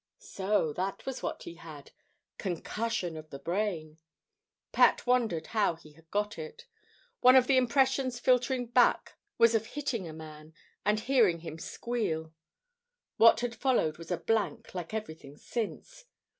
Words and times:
So 0.17 0.73
that 0.73 1.05
was 1.05 1.21
what 1.21 1.43
he 1.43 1.53
had 1.53 1.91
concussion 2.39 3.15
of 3.15 3.29
the 3.29 3.37
brain! 3.37 3.99
Pat 4.71 5.05
wondered 5.05 5.45
how 5.53 5.75
he 5.75 5.91
had 5.91 6.09
got 6.09 6.39
it. 6.39 6.65
One 7.19 7.35
of 7.35 7.45
the 7.45 7.55
impressions 7.57 8.19
filtering 8.19 8.65
back 8.65 9.13
was 9.37 9.53
of 9.53 9.67
hitting 9.67 10.07
a 10.07 10.11
man, 10.13 10.55
and 10.83 11.01
hearing 11.01 11.41
him 11.41 11.59
squeal. 11.59 12.33
What 13.17 13.41
had 13.41 13.53
followed 13.53 13.99
was 13.99 14.09
a 14.09 14.17
blank, 14.17 14.73
like 14.73 14.91
everything 14.91 15.37
since. 15.37 16.05